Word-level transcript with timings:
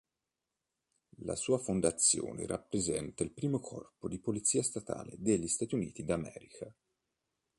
La 1.25 1.35
sua 1.35 1.59
fondazione 1.59 2.47
rappresenta 2.47 3.21
il 3.21 3.29
primo 3.31 3.59
corpo 3.59 4.07
di 4.07 4.17
polizia 4.17 4.63
statale 4.63 5.13
degli 5.19 5.47
Stati 5.47 5.75
Uniti 5.75 6.03
d'America. 6.03 6.73